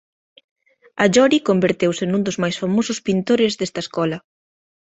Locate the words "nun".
2.07-2.21